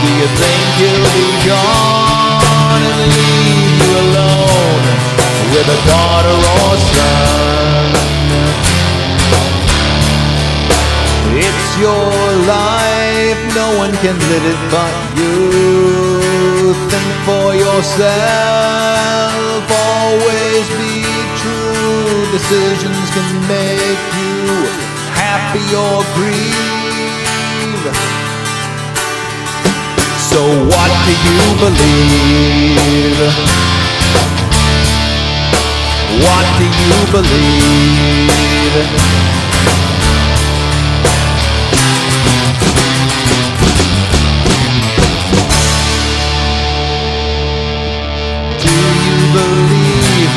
[0.03, 4.82] do you think he'll be gone and leave you alone
[5.53, 7.86] with a daughter or son?
[11.47, 12.11] It's your
[12.45, 14.95] life, no one can live it but
[16.69, 18.05] Think for yourself,
[19.73, 21.01] always be
[21.41, 22.29] true.
[22.31, 24.69] Decisions can make you
[25.16, 27.89] happy or grieve.
[30.29, 33.16] So what do you believe?
[36.21, 38.29] What do you believe?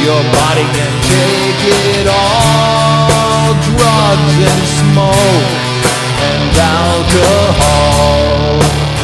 [0.02, 3.54] Your body can take it all?
[3.62, 5.52] Drugs and smoke
[6.26, 8.10] and alcohol.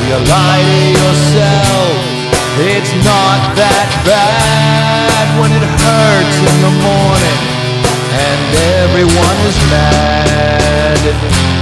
[0.09, 1.93] You lie to yourself,
[2.73, 7.39] it's not that bad when it hurts in the morning
[8.17, 8.41] and
[8.81, 11.56] everyone is mad.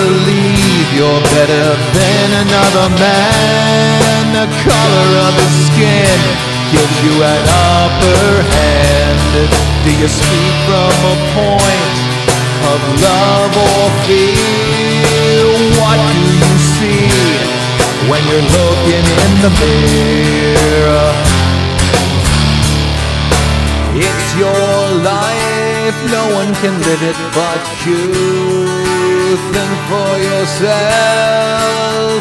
[0.00, 4.22] Believe you're better than another man?
[4.32, 6.18] The color of his skin
[6.72, 7.42] gives you an
[7.76, 8.24] upper
[8.54, 9.20] hand.
[9.84, 11.96] Do you speak from a point
[12.72, 15.44] of love or fear?
[15.80, 17.08] What do you see
[18.08, 21.08] when you're looking in the mirror?
[23.92, 24.64] It's your
[25.04, 25.29] life,
[26.10, 28.00] no one can live it but you.
[29.52, 30.70] Think for yourself,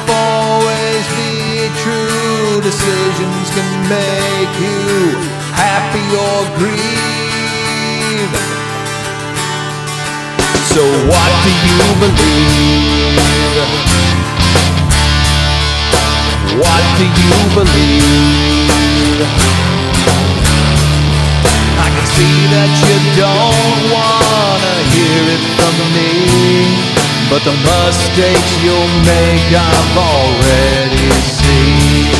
[0.09, 2.61] always be true.
[2.61, 5.17] Decisions can make you
[5.53, 8.33] happy or grieve.
[10.73, 13.19] So what do you believe?
[16.63, 18.69] What do you believe?
[22.19, 26.11] See that you don't wanna hear it from me.
[27.31, 32.11] But the mistakes you'll make I've already seen.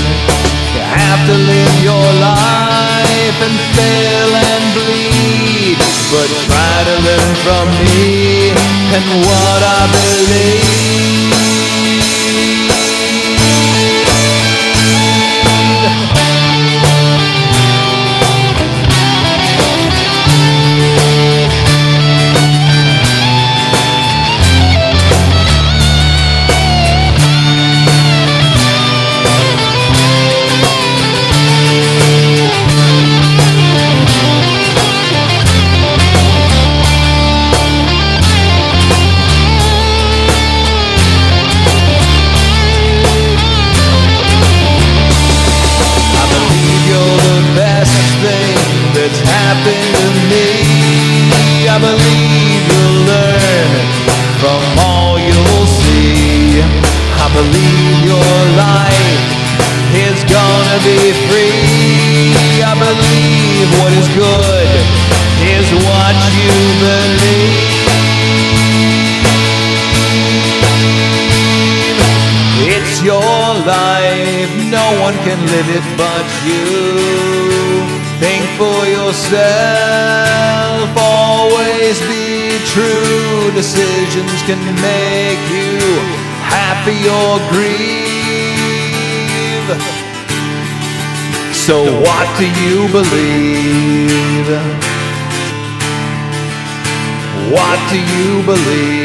[0.72, 5.78] You have to live your life and fail and bleed.
[6.16, 8.56] But try to learn from me
[8.95, 11.09] and what I believe.
[75.26, 76.70] Can live it but you.
[78.20, 79.38] Think for yourself,
[80.97, 83.51] always be true.
[83.55, 85.80] Decisions can make you
[86.43, 87.80] happy or grieve.
[91.53, 94.49] So, what do you believe?
[97.53, 98.99] What do you believe?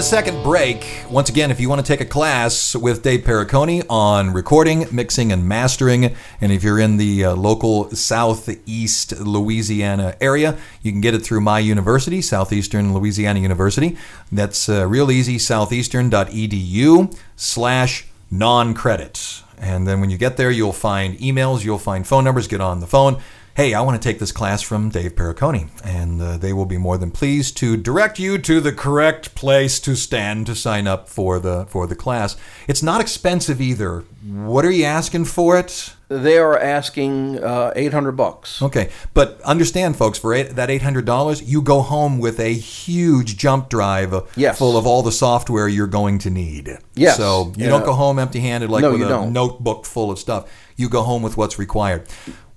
[0.00, 3.84] The second break, once again, if you want to take a class with Dave Periconi
[3.90, 10.56] on recording, mixing, and mastering, and if you're in the uh, local Southeast Louisiana area,
[10.80, 13.98] you can get it through my university, Southeastern Louisiana University.
[14.32, 19.44] That's uh, real easy, southeastern.edu slash non-credits.
[19.58, 22.80] And then when you get there, you'll find emails, you'll find phone numbers, get on
[22.80, 23.20] the phone
[23.56, 25.68] hey, I want to take this class from Dave Periconi.
[25.84, 29.80] And uh, they will be more than pleased to direct you to the correct place
[29.80, 32.36] to stand to sign up for the for the class.
[32.68, 34.04] It's not expensive either.
[34.26, 35.94] What are you asking for it?
[36.08, 38.60] They are asking uh, 800 bucks.
[38.60, 42.52] Okay, but understand, folks, for eight, that eight hundred dollars, you go home with a
[42.52, 44.58] huge jump drive uh, Yes.
[44.58, 46.76] full of all the software you're going to need.
[46.94, 47.16] Yes.
[47.16, 47.68] So you Yeah.
[47.70, 49.32] don't go home empty-handed like No, with a don't.
[49.32, 50.50] notebook full of stuff.
[50.76, 52.08] You go home with what's required.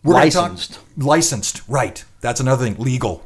[0.04, 0.80] We're gonna talk- Licensed.
[0.98, 2.04] licensed, right?
[2.22, 2.76] That's another thing.
[2.78, 3.24] Legal.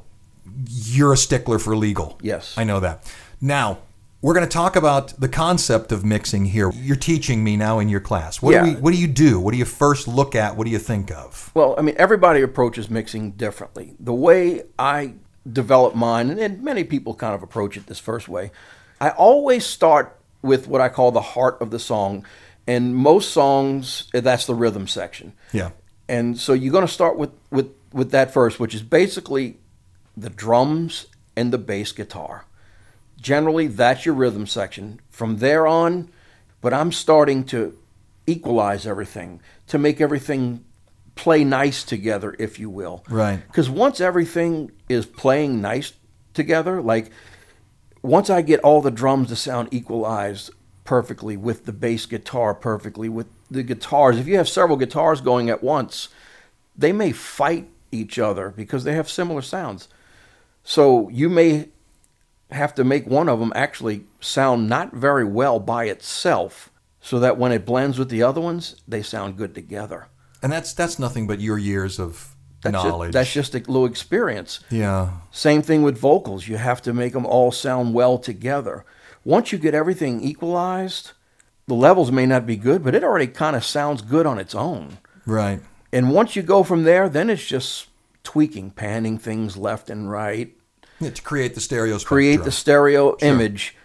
[0.68, 2.18] You're a stickler for legal.
[2.22, 2.54] Yes.
[2.58, 3.04] I know that.
[3.42, 3.80] Now.
[4.20, 6.72] We're going to talk about the concept of mixing here.
[6.74, 8.42] You're teaching me now in your class.
[8.42, 8.66] What, Yeah.
[8.66, 9.40] do we, what do you do?
[9.40, 10.58] What do you first look at?
[10.58, 11.52] What do you think of?
[11.54, 13.94] Well, I mean, everybody approaches mixing differently.
[14.00, 15.14] The way I
[15.50, 18.50] develop mine, and- and many people kind of approach it this first way,
[19.00, 22.26] I always start with what I call the heart of the song.
[22.66, 25.34] And most songs, that's the rhythm section.
[25.54, 25.70] Yeah.
[26.10, 29.58] And so you're going to start with, with, with that first, which is basically
[30.16, 32.45] the drums and the bass guitar.
[33.20, 34.99] Generally, that's your rhythm section.
[35.10, 36.10] From there on,
[36.62, 37.78] but I'm starting to
[38.26, 40.64] equalize everything to make everything
[41.16, 43.03] play nice together, if you will.
[43.10, 43.41] Right.
[43.47, 45.93] Because once everything is playing nice
[46.34, 47.12] together, like
[48.01, 50.51] once I get all the drums to sound equalized
[50.84, 55.50] perfectly with the bass guitar perfectly with the guitars, if you have several guitars going
[55.50, 56.10] at once,
[56.76, 59.88] they may fight each other because they have similar sounds.
[60.64, 61.70] So you may
[62.52, 66.70] have to make one of them actually sound not very well by itself
[67.02, 70.08] so that when it blends with the other ones, they sound good together.
[70.41, 73.08] And that's that's nothing but your years of That's knowledge.
[73.10, 74.60] Just, that's just a little experience.
[74.70, 75.12] yeah.
[75.32, 76.48] Same thing with vocals.
[76.48, 78.86] You have to make them all sound well together.
[79.24, 81.12] Once you get everything equalized,
[81.68, 84.55] the levels may not be good, but it already kind of sounds good on its
[84.55, 84.97] own.
[85.26, 85.59] Right.
[85.91, 87.88] And once you go from there, then it's just
[88.24, 90.53] tweaking, panning things left and right,
[90.99, 92.51] Yeah, to create the stereo create the spectrum.
[92.51, 93.76] stereo image.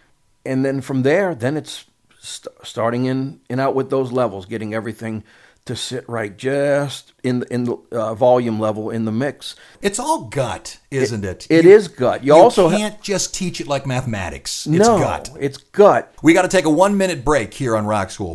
[0.45, 1.85] And then from there, then it's
[2.19, 5.23] st- starting in and out with those levels, getting everything
[5.65, 9.55] to sit right just in the, in the uh, volume level in the mix.
[9.81, 11.47] It's all gut, isn't it?
[11.49, 12.25] It you, is gut.
[12.25, 14.67] You, You also can't just teach it like mathematics.
[14.67, 15.31] It's no, gut.
[15.39, 16.13] it's gut.
[16.23, 18.35] We got to take a one minute break here on Rock School.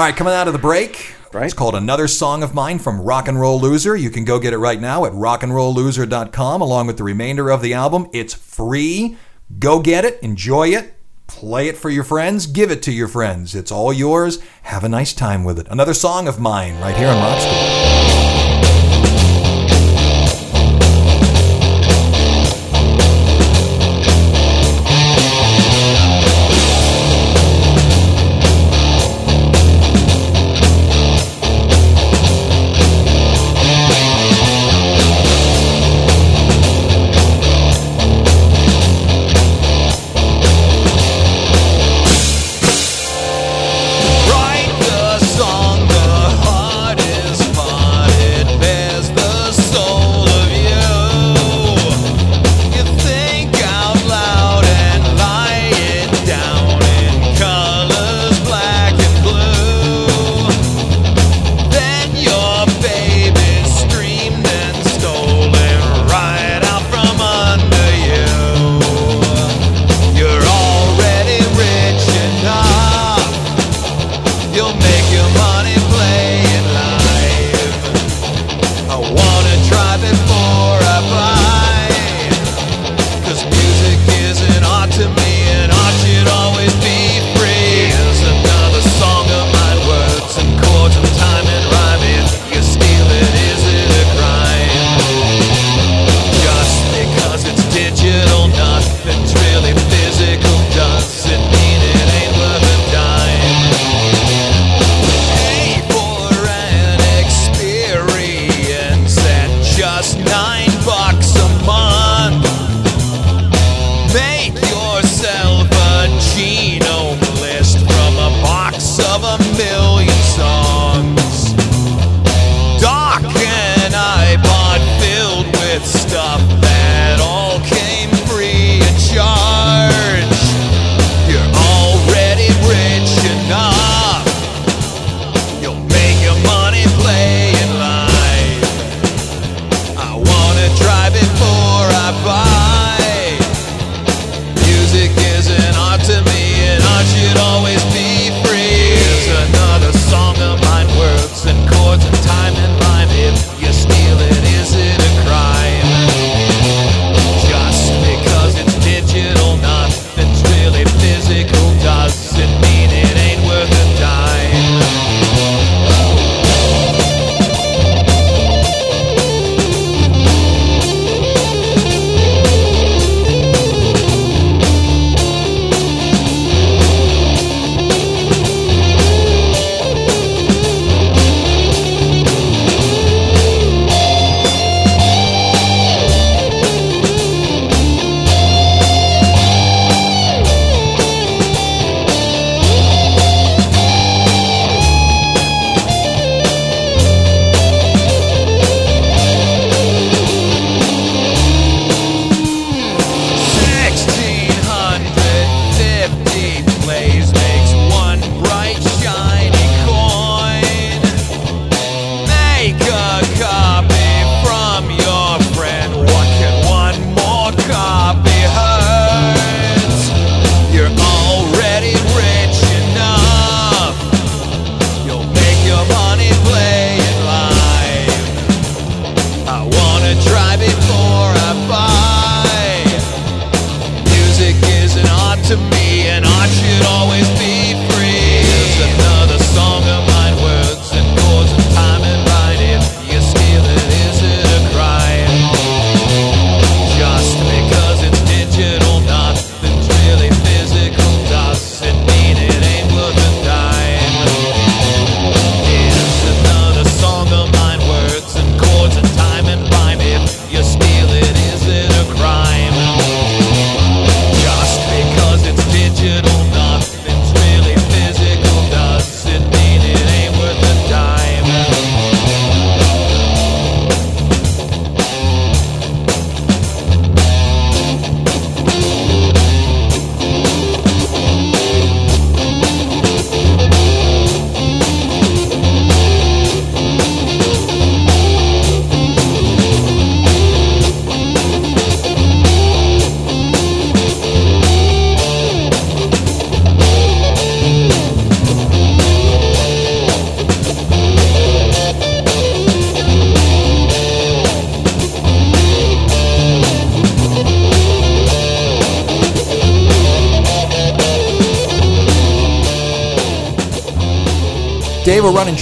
[0.00, 1.14] All right, coming out of the break.
[1.30, 1.44] Right.
[1.44, 3.94] It's called Another Song of Mine from Rock and Roll Loser.
[3.94, 7.74] You can go get it right now at rockandrollloser.com along with the remainder of the
[7.74, 8.08] album.
[8.14, 9.18] It's free.
[9.58, 10.94] Go get it, enjoy it,
[11.26, 13.54] play it for your friends, give it to your friends.
[13.54, 14.38] It's all yours.
[14.62, 15.68] Have a nice time with it.
[15.68, 18.09] Another song of mine right here on Rock School.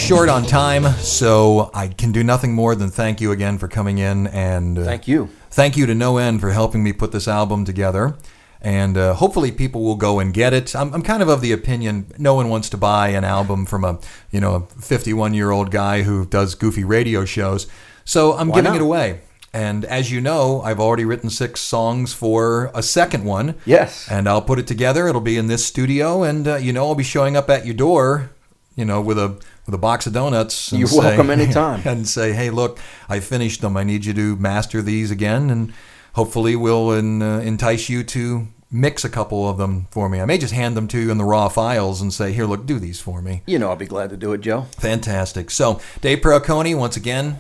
[0.09, 3.98] Short on time, so I can do nothing more than thank you again for coming
[3.98, 5.28] in and uh, Thank you.
[5.50, 8.16] Thank you to No End for helping me put this album together.
[8.62, 10.74] And uh, hopefully people will go and get it.
[10.74, 13.84] I'm, I'm kind of of the opinion no one wants to buy an album from
[13.84, 13.98] a
[14.30, 17.66] you know a 51 year old guy who does goofy radio shows.
[18.06, 18.76] So I'm giving not?
[18.76, 19.20] it away.
[19.52, 23.56] And as you know, I've already written six songs for a second one.
[23.66, 24.11] Yes.
[24.11, 25.06] And I'll put it together.
[25.06, 27.74] It'll be in this studio, and uh, you know I'll be showing up at your
[27.74, 28.30] door,
[28.74, 29.38] you know, with a
[29.68, 30.72] with a box of donuts.
[30.72, 31.82] and You're say- welcome anytime.
[31.84, 33.76] and say, hey, look, I finished them.
[33.76, 35.74] I need you to master these again, and
[36.14, 40.22] hopefully we'll en- uh, entice you to mix a couple of them for me.
[40.22, 42.64] I may just hand them to you in the raw files and say, here, look,
[42.64, 43.42] do these for me.
[43.46, 44.62] You know I'll be glad to do it, Joe.
[44.78, 45.50] Fantastic.
[45.50, 47.38] So, Dave Periconi, once again,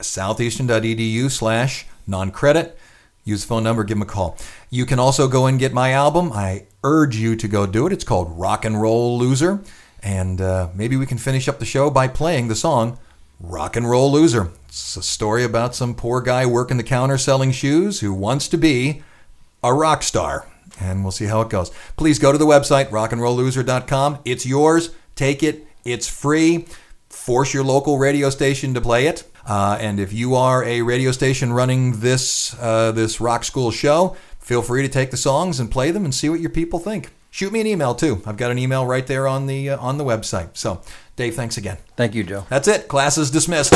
[0.00, 2.78] southeastern.edu slash non-credit.
[3.24, 4.38] Use the phone number, give him a call.
[4.70, 6.32] You can also go and get my album.
[6.32, 7.92] I urge you to go do it.
[7.92, 9.64] It's called Rock and Roll Loser.
[10.06, 12.96] And uh, maybe we can finish up the show by playing the song
[13.40, 14.52] Rock and Roll Loser.
[14.68, 18.56] It's a story about some poor guy working the counter selling shoes who wants to
[18.56, 19.02] be
[19.64, 20.46] a rock star.
[20.80, 21.72] And we'll see how it goes.
[21.96, 24.20] Please go to the website, rockandrollloser.com.
[24.24, 24.94] It's yours.
[25.16, 25.66] Take it.
[25.84, 26.66] It's free.
[27.08, 29.24] Force your local radio station to play it.
[29.44, 34.16] Uh, and if you are a radio station running this uh, this rock school show,
[34.38, 37.10] feel free to take the songs and play them and see what your people think.
[37.36, 38.22] Shoot me an email too.
[38.24, 40.56] I've got an email right there on the uh, on the website.
[40.56, 40.80] So,
[41.16, 41.76] Dave, thanks again.
[41.94, 42.46] Thank you, Joe.
[42.48, 42.88] That's it.
[42.88, 43.74] Class is dismissed.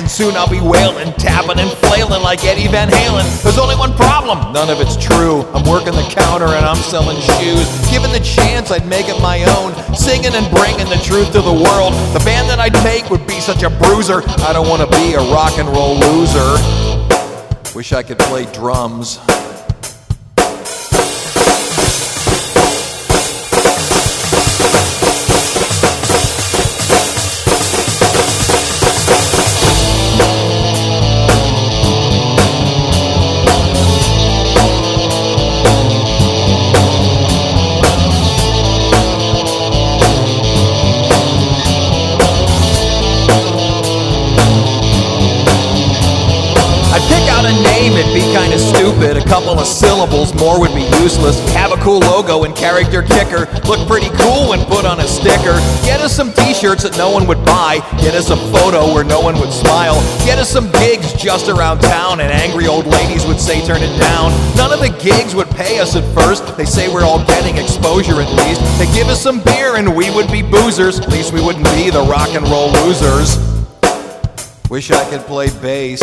[0.00, 3.24] And soon I'll be wailing, tapping and flailing like Eddie Van Halen.
[3.42, 5.42] There's only one problem, none of it's true.
[5.54, 7.66] I'm working the counter and I'm selling shoes.
[7.90, 11.52] Given the chance, I'd make it my own, singing and bringing the truth to the
[11.52, 11.94] world.
[12.14, 14.22] The band that I'd make would be such a bruiser.
[14.46, 16.58] I don't wanna be a rock and roll loser.
[17.74, 19.18] Wish I could play drums.
[48.38, 49.16] Kinda stupid.
[49.16, 51.36] A couple of syllables, more would be useless.
[51.54, 53.48] Have a cool logo and character kicker.
[53.66, 55.58] Look pretty cool when put on a sticker.
[55.82, 57.80] Get us some t shirts that no one would buy.
[57.98, 59.96] Get us a photo where no one would smile.
[60.24, 63.98] Get us some gigs just around town, and angry old ladies would say turn it
[63.98, 64.30] down.
[64.56, 66.56] None of the gigs would pay us at first.
[66.56, 68.60] They say we're all getting exposure at least.
[68.78, 71.00] They give us some beer and we would be boozers.
[71.00, 73.36] At least we wouldn't be the rock and roll losers.
[74.70, 76.02] Wish I could play bass.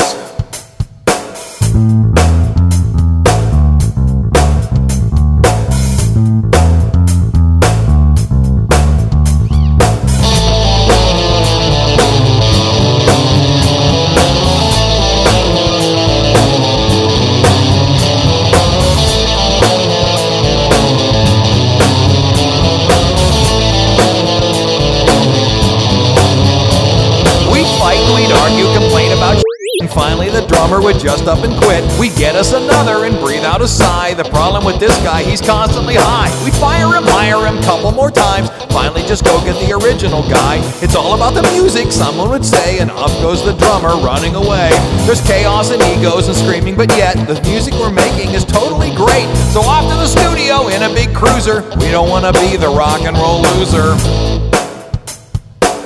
[31.06, 31.86] Just up and quit.
[32.00, 34.16] We'd get us another and breathe out a sigh.
[34.16, 36.34] The problem with this guy, he's constantly high.
[36.44, 38.50] We'd fire him, hire him, couple more times.
[38.74, 40.58] Finally just go get the original guy.
[40.82, 44.74] It's all about the music, someone would say, and up goes the drummer running away.
[45.06, 49.30] There's chaos and egos and screaming, but yet the music we're making is totally great.
[49.54, 51.62] So off to the studio in a big cruiser.
[51.86, 53.94] We don't want to be the rock and roll loser.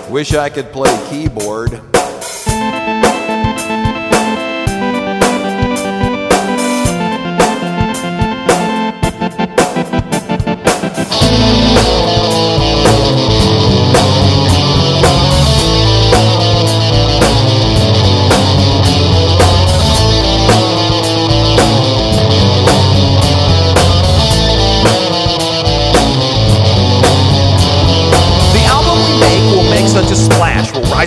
[0.10, 1.76] Wish I could play keyboard.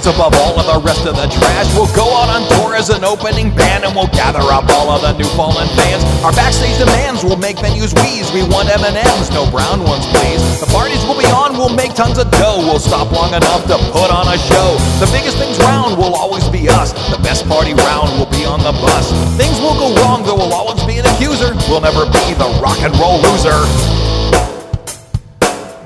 [0.03, 1.67] Rise above all of the rest of the trash.
[1.75, 5.03] We'll go out on tour as an opening band and we'll gather up all of
[5.03, 6.03] the new fallen fans.
[6.25, 8.33] Our backstage demands will make venues wheeze.
[8.33, 10.61] We want M&Ms, no brown ones, please.
[10.61, 12.59] The parties will be on, we'll make tons of dough.
[12.59, 14.69] We'll stop long enough to put on a show.
[14.99, 16.93] The biggest things round will always be us.
[17.11, 19.13] The best party round will be on the bus.
[19.37, 21.55] Things will go wrong, there will always be an accuser.
[21.69, 23.59] We'll never be the rock and roll loser.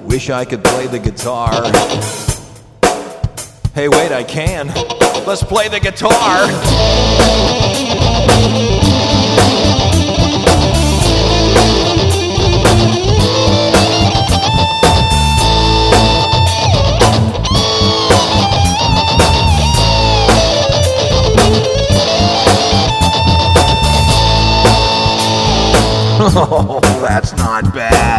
[0.06, 2.35] Wish I could play the guitar.
[3.76, 4.68] Hey, wait, I can.
[5.26, 6.10] Let's play the guitar.
[26.38, 28.15] Oh, that's not bad.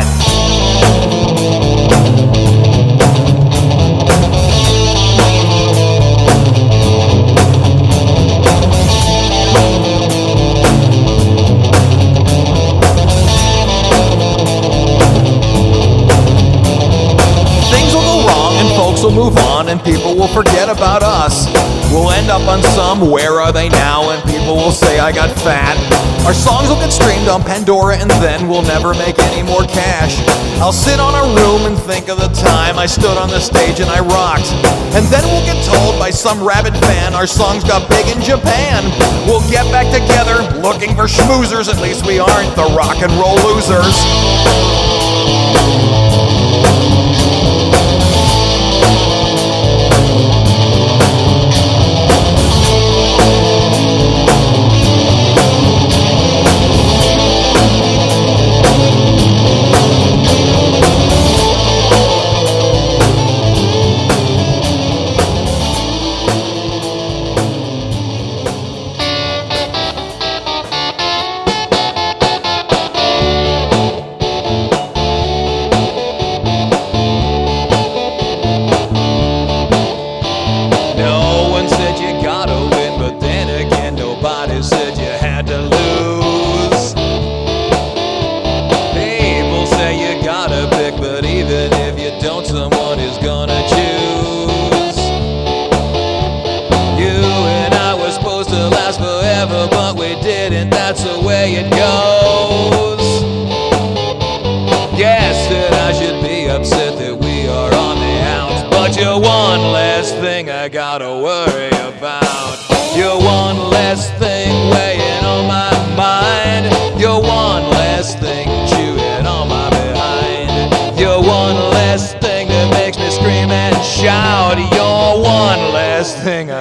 [19.07, 21.47] Will move on and people will forget about us.
[21.91, 25.31] We'll end up on some Where Are They Now and people will say I got
[25.39, 25.79] fat.
[26.25, 30.19] Our songs will get streamed on Pandora and then we'll never make any more cash.
[30.59, 33.79] I'll sit on a room and think of the time I stood on the stage
[33.79, 34.51] and I rocked.
[34.91, 38.83] And then we'll get told by some rabid fan our songs got big in Japan.
[39.23, 43.39] We'll get back together looking for schmoozers, at least we aren't the rock and roll
[43.47, 45.06] losers.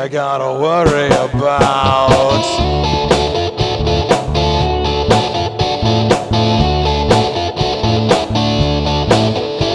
[0.07, 2.30] I gotta worry about.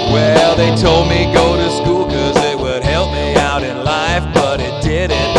[0.09, 4.23] Well, they told me go to school cause it would help me out in life,
[4.33, 5.35] but it didn't.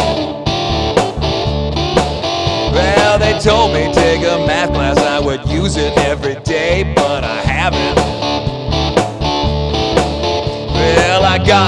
[2.75, 7.25] Well, they told me take a math class, I would use it every day, but
[7.25, 8.22] I haven't.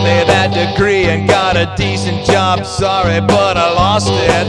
[0.03, 4.47] Me that degree and got a decent job, sorry, but I lost it.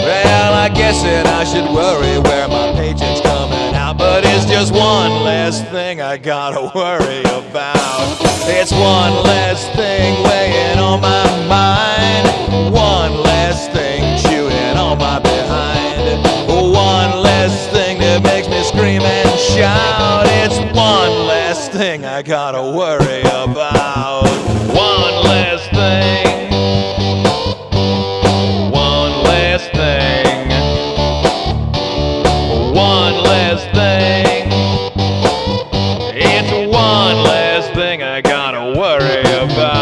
[0.00, 4.72] Well, I guess that I should worry where my paycheck's coming out, but it's just
[4.72, 8.16] one less thing I gotta worry about.
[8.48, 12.26] It's one less thing weighing on my mind,
[12.74, 19.38] one less thing chewing on my behind, one less thing that makes me scream and
[19.38, 20.26] shout.
[20.42, 21.39] It's one less
[21.72, 24.24] thing I gotta worry about.
[24.74, 26.50] One less thing.
[28.72, 30.48] One less thing.
[32.74, 34.48] One less thing.
[36.16, 39.79] It's one less thing I gotta worry about.